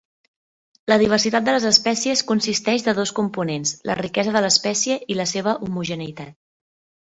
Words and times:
La 0.91 0.95
diversitat 1.03 1.45
de 1.49 1.53
les 1.55 1.67
espècies 1.71 2.23
consisteix 2.33 2.87
de 2.89 2.95
dos 3.01 3.13
components: 3.21 3.77
la 3.93 3.99
riquesa 4.03 4.35
de 4.39 4.45
l'espècie 4.49 4.99
i 5.17 5.23
la 5.23 5.31
seva 5.37 5.57
homogeneïtat. 5.69 6.39